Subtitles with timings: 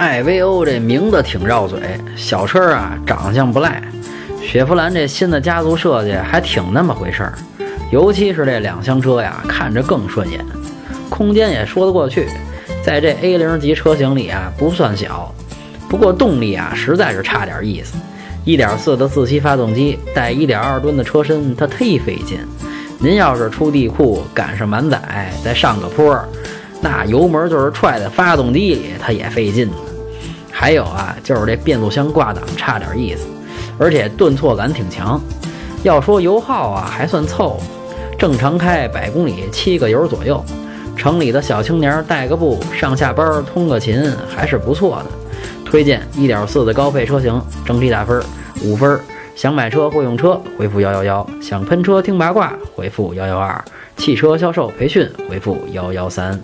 [0.00, 1.78] 艾维欧这名字挺绕嘴，
[2.16, 3.82] 小车啊长相不赖。
[4.40, 7.34] 雪佛兰这新的家族设计还挺那么回事儿，
[7.92, 10.42] 尤其是这两厢车呀，看着更顺眼，
[11.10, 12.26] 空间也说得过去，
[12.82, 15.30] 在这 A 零级车型里啊不算小。
[15.86, 17.98] 不过动力啊实在是差点意思
[18.46, 22.38] ，1.4的自吸发动机带1.2吨的车身，它忒费劲。
[22.98, 26.18] 您要是出地库赶上满载，再上个坡，
[26.80, 29.74] 那油门就是踹在发动机里，它也费劲呢。
[30.60, 33.26] 还有啊，就是这变速箱挂档差点意思。
[33.78, 35.18] 而且顿挫感挺强，
[35.82, 37.60] 要说油耗啊还算凑合，
[38.18, 40.44] 正常开百公里七个油左右，
[40.94, 45.06] 城里的小青年带个步上下班通个勤还是不错的。
[45.64, 48.22] 推荐1.4的高配车型，整体打分
[48.62, 49.00] 五分。
[49.34, 53.64] 想买车或用车回复幺幺幺，想喷车听八卦回复幺幺二，
[53.96, 56.38] 汽车销售培训回复幺幺三。